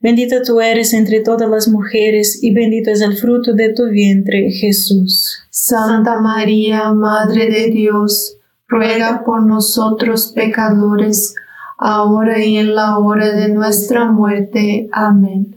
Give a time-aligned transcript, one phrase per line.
[0.00, 4.48] Bendita tú eres entre todas las mujeres y bendito es el fruto de tu vientre,
[4.52, 5.40] Jesús.
[5.50, 8.36] Santa María, Madre de Dios,
[8.68, 11.34] ruega por nosotros pecadores,
[11.78, 14.88] ahora y en la hora de nuestra muerte.
[14.92, 15.56] Amén.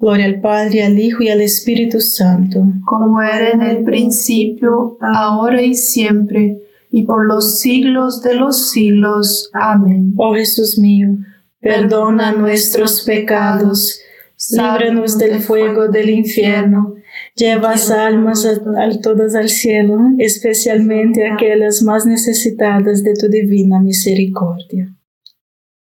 [0.00, 2.64] Gloria al Padre, al Hijo y al Espíritu Santo.
[2.84, 6.60] Como era en el principio, ahora y siempre,
[6.90, 9.48] y por los siglos de los siglos.
[9.52, 10.12] Amén.
[10.16, 11.16] Oh Jesús mío
[11.60, 14.00] perdona nuestros pecados,
[14.50, 16.94] líbranos del fuego del infierno,
[17.34, 24.94] lleva almas a, todas al cielo, especialmente aquellas más necesitadas de tu divina misericordia.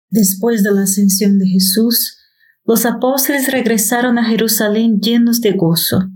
[0.09, 2.17] Después de la ascensión de Jesús,
[2.65, 6.09] los apóstoles regresaron a Jerusalén llenos de gozo.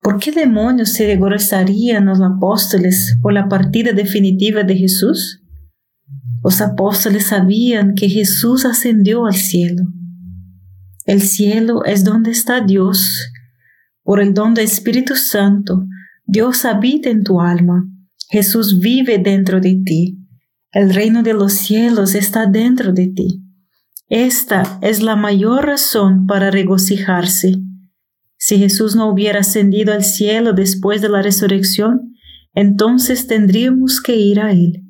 [0.00, 5.42] ¿Por qué demonios se regocijarían los apóstoles por la partida definitiva de Jesús?
[6.46, 9.82] Los apóstoles sabían que Jesús ascendió al cielo.
[11.04, 13.32] El cielo es donde está Dios.
[14.04, 15.88] Por el don del Espíritu Santo,
[16.24, 17.84] Dios habita en tu alma.
[18.30, 20.20] Jesús vive dentro de ti.
[20.70, 23.42] El reino de los cielos está dentro de ti.
[24.08, 27.56] Esta es la mayor razón para regocijarse.
[28.36, 32.14] Si Jesús no hubiera ascendido al cielo después de la resurrección,
[32.54, 34.85] entonces tendríamos que ir a Él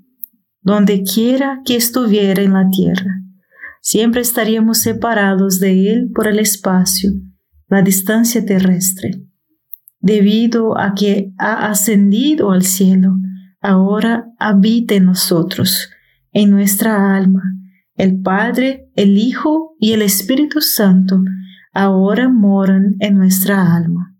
[0.67, 3.23] donde quiera que estuviera en la tierra.
[3.81, 7.13] Siempre estaríamos separados de Él por el espacio,
[7.69, 9.13] la distancia terrestre.
[10.01, 13.15] Debido a que ha ascendido al cielo,
[13.61, 15.89] ahora habita en nosotros,
[16.33, 17.45] en nuestra alma.
[17.95, 21.21] El Padre, el Hijo y el Espíritu Santo
[21.73, 24.17] ahora moran en nuestra alma.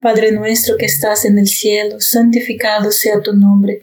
[0.00, 3.82] Padre nuestro que estás en el cielo, santificado sea tu nombre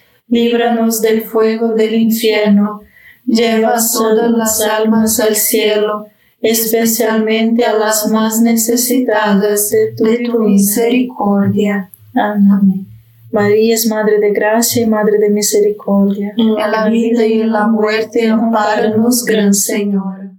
[0.31, 2.81] líbranos del fuego del infierno,
[3.25, 6.07] lleva todas las almas al cielo,
[6.41, 11.91] especialmente a las más necesitadas de tu, misericordia.
[12.15, 12.87] Amén.
[13.31, 16.33] María es Madre de Gracia y Madre de Misericordia.
[16.35, 20.31] En la vida y en la muerte, amparanos, Gran Señor.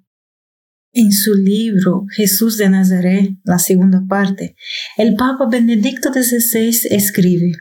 [0.94, 4.56] En su libro Jesús de Nazaret, la segunda parte,
[4.98, 7.52] el Papa Benedicto XVI escribe,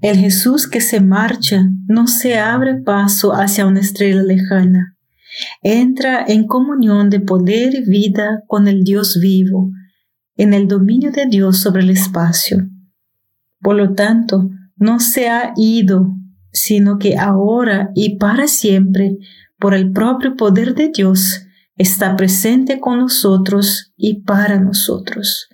[0.00, 4.96] El Jesús que se marcha no se abre paso hacia una estrella lejana,
[5.62, 9.70] entra en comunión de poder y vida con el Dios vivo,
[10.36, 12.68] en el dominio de Dios sobre el espacio
[13.60, 16.14] por lo tanto, no se ha ido,
[16.52, 19.16] sino que ahora y para siempre,
[19.58, 21.44] por el propio poder de Dios,
[21.76, 25.48] está presente con nosotros y para nosotros.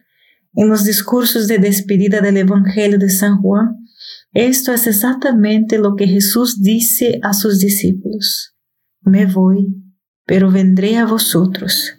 [0.54, 3.83] En los discursos de despedida del Evangelio de San Juan,
[4.34, 8.56] esto es exactamente lo que Jesús dice a sus discípulos.
[9.00, 9.68] Me voy,
[10.26, 11.94] pero vendré a vosotros.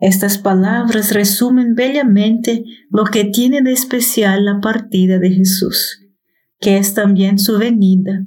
[0.00, 6.00] Estas palabras resumen bellamente lo que tiene de especial la partida de Jesús,
[6.60, 8.26] que es también su venida,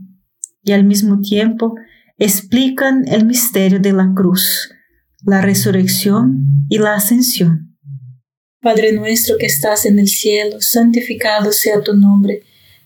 [0.64, 1.76] y al mismo tiempo
[2.18, 4.70] explican el misterio de la cruz,
[5.26, 7.78] la resurrección y la ascensión.
[8.62, 12.44] Padre nuestro que estás en el cielo, santificado sea tu nombre.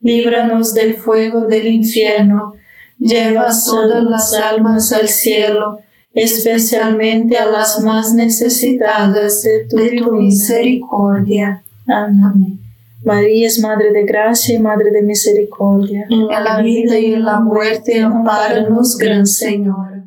[0.00, 2.54] líbranos del fuego del infierno,
[2.98, 5.78] lleva todas las almas al cielo,
[6.12, 11.62] especialmente a las más necesitadas de tu, misericordia.
[11.86, 12.58] Amén.
[13.04, 16.06] María es Madre de Gracia y Madre de Misericordia.
[16.10, 20.04] En la vida y en la muerte, amparanos, Gran Señor.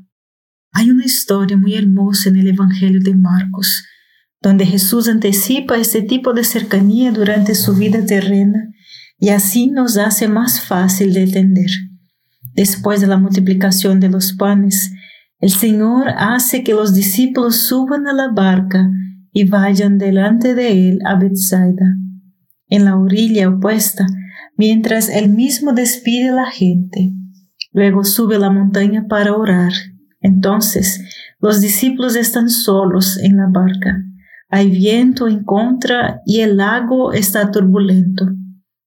[0.71, 3.85] Hay una historia muy hermosa en el Evangelio de Marcos,
[4.41, 8.73] donde Jesús anticipa este tipo de cercanía durante su vida terrena
[9.23, 11.69] y así nos hace más fácil de entender.
[12.55, 14.91] Después de la multiplicación de los panes,
[15.39, 18.85] el Señor hace que los discípulos suban a la barca
[19.31, 21.95] y vayan delante de él a Bethsaida,
[22.67, 24.05] en la orilla opuesta,
[24.57, 27.13] mientras él mismo despide a la gente.
[27.71, 29.71] Luego sube a la montaña para orar.
[30.19, 31.01] Entonces
[31.39, 34.03] los discípulos están solos en la barca.
[34.49, 38.27] Hay viento en contra y el lago está turbulento.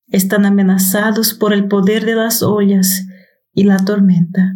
[0.09, 3.07] Están amenazados por el poder de las ollas
[3.53, 4.55] y la tormenta.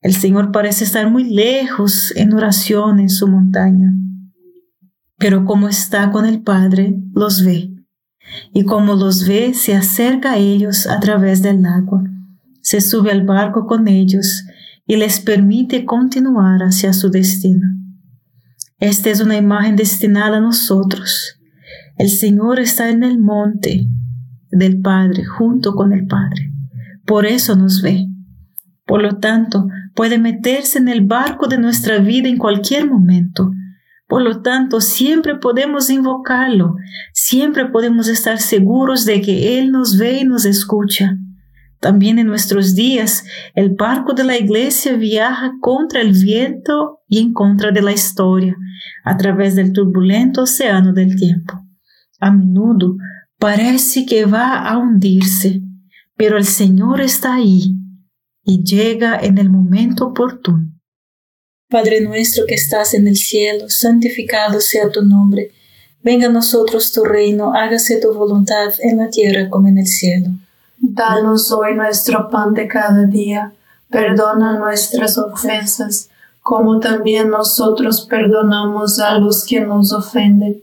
[0.00, 3.92] El Señor parece estar muy lejos en oración en su montaña,
[5.18, 7.74] pero como está con el Padre, los ve.
[8.54, 12.02] Y como los ve, se acerca a ellos a través del agua,
[12.62, 14.44] se sube al barco con ellos
[14.86, 17.68] y les permite continuar hacia su destino.
[18.78, 21.38] Esta es una imagen destinada a nosotros.
[21.98, 23.86] El Señor está en el monte,
[24.50, 26.52] del Padre junto con el Padre.
[27.06, 28.06] Por eso nos ve.
[28.86, 33.52] Por lo tanto, puede meterse en el barco de nuestra vida en cualquier momento.
[34.08, 36.74] Por lo tanto, siempre podemos invocarlo,
[37.12, 41.16] siempre podemos estar seguros de que Él nos ve y nos escucha.
[41.78, 47.32] También en nuestros días, el barco de la iglesia viaja contra el viento y en
[47.32, 48.56] contra de la historia,
[49.04, 51.64] a través del turbulento océano del tiempo.
[52.18, 52.96] A menudo
[53.40, 55.62] parece que va a hundirse,
[56.14, 57.74] pero el Señor está ahí
[58.44, 60.70] y llega en el momento oportuno.
[61.70, 65.52] Padre nuestro que estás en el cielo, santificado sea tu nombre.
[66.02, 70.28] Venga a nosotros tu reino, hágase tu voluntad en la tierra como en el cielo.
[70.76, 73.54] Danos hoy nuestro pan de cada día,
[73.88, 76.10] perdona nuestras ofensas,
[76.42, 80.62] como también nosotros perdonamos a los que nos ofenden.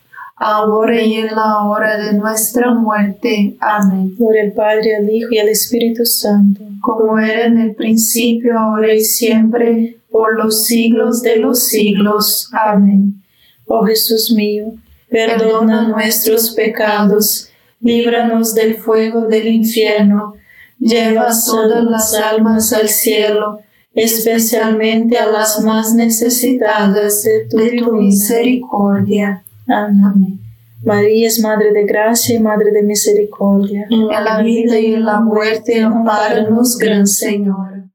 [0.41, 3.55] ahora y en la hora de nuestra muerte.
[3.59, 4.15] Amén.
[4.17, 8.93] Por el Padre, al Hijo y al Espíritu Santo, como era en el principio, ahora
[8.93, 12.49] y siempre, por los siglos de los siglos.
[12.51, 13.21] Amén.
[13.67, 14.73] Oh Jesús mío,
[15.09, 17.51] perdona nuestros pecados
[17.81, 20.35] líbranos del fuego del infierno,
[20.79, 23.59] lleva todas las almas al cielo,
[23.93, 29.43] especialmente a las más necesitadas de tu, misericordia.
[29.71, 30.39] Amén.
[30.83, 33.85] María es Madre de Gracia y Madre de Misericordia.
[33.89, 37.89] En la vida y en la muerte, amparanos, Gran Señor.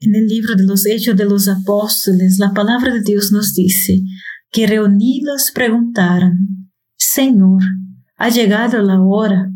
[0.00, 4.00] En el libro de los Hechos de los Apóstoles, la palabra de Dios nos dice
[4.50, 7.62] que reunidos preguntaron, Señor,
[8.16, 9.50] ha llegado la hora.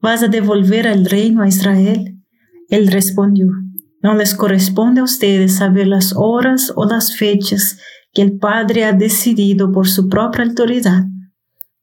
[0.00, 2.16] ¿Vas a devolver el reino a Israel?
[2.68, 3.48] Él respondió,
[4.00, 7.78] No les corresponde a ustedes saber las horas o las fechas
[8.12, 11.04] que el Padre ha decidido por su propia autoridad,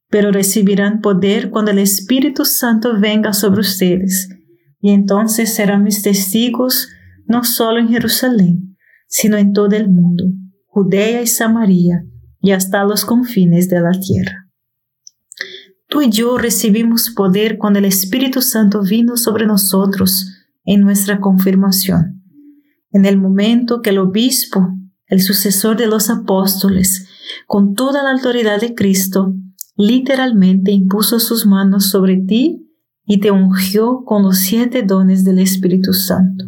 [0.10, 4.30] pero recibirán poder cuando el Espíritu Santo venga sobre ustedes,
[4.82, 6.88] y entonces serán mis testigos
[7.26, 10.26] no solo en Jerusalén, sino en todo el mundo,
[10.68, 12.06] Judea y Samaria,
[12.42, 14.48] y hasta los confines de la tierra.
[15.90, 20.28] Tú y yo recibimos poder cuando el Espíritu Santo vino sobre nosotros
[20.66, 22.24] en nuestra confirmación.
[22.92, 24.68] En el momento que el obispo,
[25.08, 27.08] el sucesor de los apóstoles,
[27.46, 29.34] con toda la autoridad de Cristo,
[29.76, 32.68] literalmente impuso sus manos sobre ti
[33.06, 36.46] y te ungió con los siete dones del Espíritu Santo.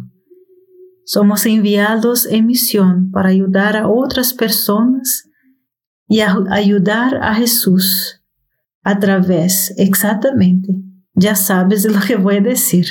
[1.04, 5.28] Somos enviados en misión para ayudar a otras personas
[6.06, 8.20] y ayudar a Jesús
[8.82, 10.74] a través, exactamente,
[11.14, 12.86] ya sabes lo que voy a decir,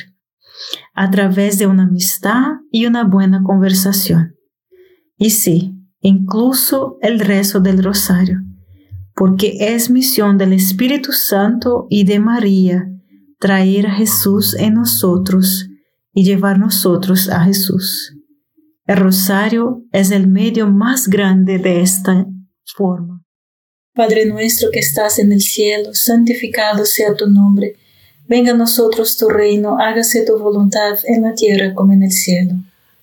[0.93, 4.35] a través de una amistad y una buena conversación.
[5.19, 8.39] Y sí, incluso el rezo del rosario,
[9.13, 12.89] porque es misión del Espíritu Santo y de María
[13.37, 15.67] traer a Jesús en nosotros
[16.13, 18.15] y llevar nosotros a Jesús.
[18.85, 22.25] El rosario es el medio más grande de esta
[22.75, 23.21] forma.
[23.93, 27.75] Padre nuestro que estás en el cielo, santificado sea tu nombre.
[28.25, 32.53] Venga a nosotros tu reino, hágase tu voluntad en la tierra como en el cielo.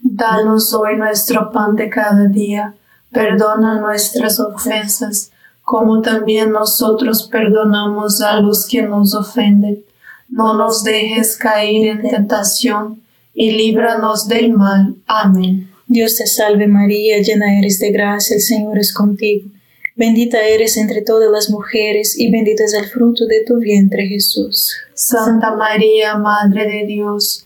[0.00, 2.74] Danos hoy nuestro pan de cada día.
[3.10, 5.30] Perdona nuestras ofensas,
[5.62, 9.84] como también nosotros perdonamos a los que nos ofenden
[10.28, 14.96] no nos dejes caer en tentación, y líbranos del mal.
[15.06, 15.70] Amén.
[15.86, 19.50] Dios te salve María, llena eres de gracia, el Señor es contigo.
[19.94, 24.74] Bendita eres entre todas las mujeres, y bendito es el fruto de tu vientre Jesús.
[24.94, 27.45] Santa María, Madre de Dios,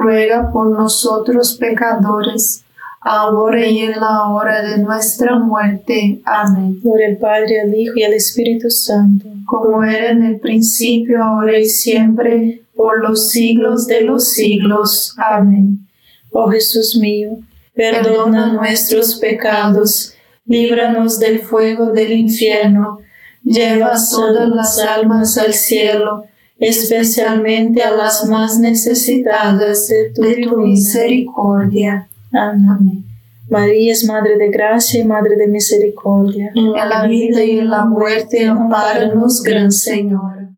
[0.00, 2.64] ruega por nosotros pecadores,
[3.00, 6.20] ahora y en la hora de nuestra muerte.
[6.24, 6.80] Amén.
[6.82, 11.58] Por el Padre, el Hijo y el Espíritu Santo, como era en el principio, ahora
[11.58, 15.14] y siempre, por los siglos de los siglos.
[15.18, 15.86] Amén.
[16.32, 17.38] Oh Jesús mío,
[17.74, 20.14] perdona nuestros pecados,
[20.46, 23.00] líbranos del fuego del infierno,
[23.42, 26.24] lleva todas las almas al cielo,
[26.60, 30.10] especialmente a las más necesitadas de
[30.44, 32.08] tu, misericordia.
[32.32, 33.04] Amén.
[33.48, 36.52] María es Madre de Gracia y Madre de Misericordia.
[36.54, 40.50] En la vida y en la muerte, amparanos, Gran Señor.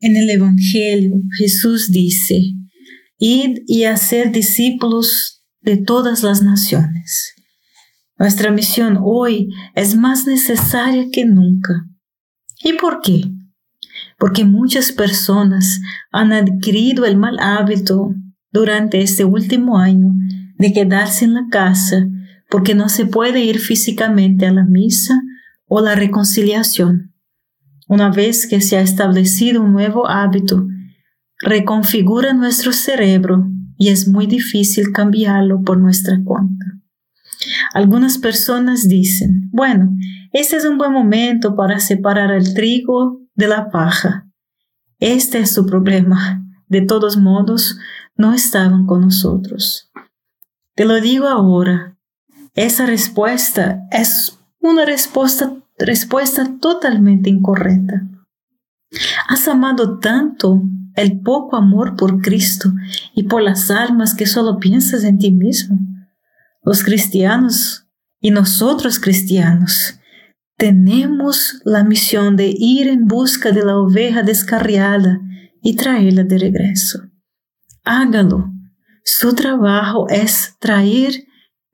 [0.00, 2.40] En el Evangelio, Jesús dice,
[3.18, 7.34] Id y hacer discípulos de todas las naciones.
[8.18, 11.86] Nuestra misión hoy es más necesaria que nunca.
[12.62, 13.22] ¿Y por qué?
[14.18, 15.80] Porque muchas personas
[16.12, 18.14] han adquirido el mal hábito
[18.52, 20.12] durante este último año
[20.58, 22.06] de quedarse en la casa
[22.48, 25.14] porque no se puede ir físicamente a la misa
[25.66, 27.12] o la reconciliación.
[27.88, 30.66] Una vez que se ha establecido un nuevo hábito,
[31.40, 33.46] reconfigura nuestro cerebro
[33.76, 36.64] y es muy difícil cambiarlo por nuestra cuenta.
[37.72, 39.90] Algunas personas dicen, bueno,
[40.32, 44.28] este es un buen momento para separar el trigo de la paja.
[44.98, 46.44] Este es su problema.
[46.68, 47.78] De todos modos,
[48.16, 49.90] no estaban con nosotros.
[50.74, 51.96] Te lo digo ahora,
[52.54, 58.06] esa respuesta es una respuesta, respuesta totalmente incorrecta.
[59.28, 60.62] Has amado tanto
[60.94, 62.72] el poco amor por Cristo
[63.14, 65.78] y por las almas que solo piensas en ti mismo.
[66.62, 67.86] Los cristianos
[68.20, 69.98] y nosotros cristianos
[70.56, 75.20] tenemos la misión de ir en busca de la oveja descarriada
[75.62, 77.00] y traerla de regreso.
[77.84, 78.54] Hágalo
[79.06, 81.12] su trabajo es traer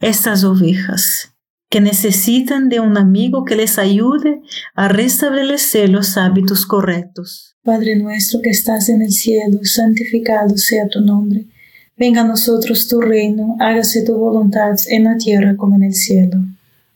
[0.01, 1.33] estas ovejas
[1.71, 4.41] que necesitan de un amigo que les ayude
[4.75, 7.57] a restablecer los hábitos correctos.
[7.63, 11.47] Padre nuestro que estás en el cielo, santificado sea tu nombre.
[11.97, 16.39] Venga a nosotros tu reino, hágase tu voluntad en la tierra como en el cielo.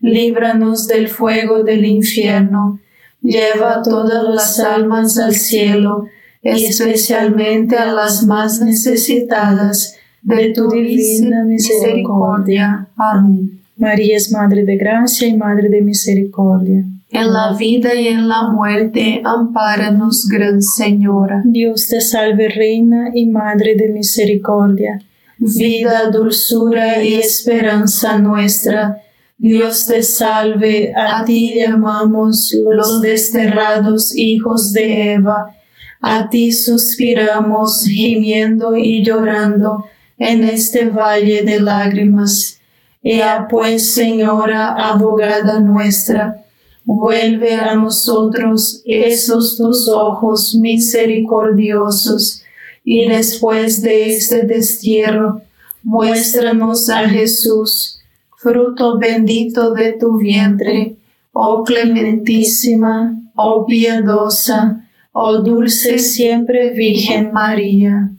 [0.00, 2.80] líbranos del fuego del infierno,
[3.22, 6.06] lleva todas las almas al cielo,
[6.42, 12.88] especialmente a las más necesitadas de tu divina misericordia.
[12.96, 13.60] Amén.
[13.76, 16.84] María es Madre de Gracia y Madre de Misericordia.
[17.10, 21.42] En la vida y en la muerte, ampáranos, Gran Señora.
[21.44, 25.00] Dios te salve, Reina y Madre de Misericordia.
[25.38, 29.00] Vida, dulzura y esperanza nuestra
[29.40, 35.54] Dios te salve, a ti llamamos los desterrados hijos de Eva,
[36.00, 39.84] a ti suspiramos gimiendo y llorando
[40.18, 42.58] en este valle de lágrimas.
[43.00, 46.44] Ea pues, Señora, abogada nuestra,
[46.84, 52.42] vuelve a nosotros esos tus ojos misericordiosos,
[52.84, 55.42] y después de este destierro,
[55.84, 57.97] muéstranos a Jesús
[58.38, 60.96] fruto bendito de tu vientre,
[61.32, 68.10] oh clementísima, oh piadosa, oh dulce siempre Virgen María.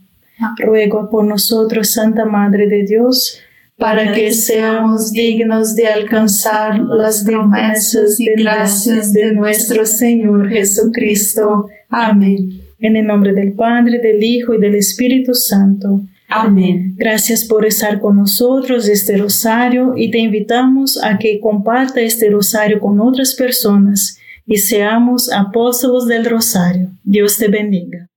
[0.58, 3.38] Ruego por nosotros, Santa Madre de Dios,
[3.76, 11.66] para que seamos dignos de alcanzar las promesas y gracias de nuestro Señor Jesucristo.
[11.88, 12.60] Amén.
[12.78, 16.02] En el nombre del Padre, del Hijo y del Espíritu Santo.
[16.30, 16.94] Amén.
[16.96, 22.78] Gracias por estar con nosotros este rosario y te invitamos a que comparta este rosario
[22.78, 26.90] con otras personas y seamos apóstolos del rosario.
[27.02, 28.09] Dios te bendiga.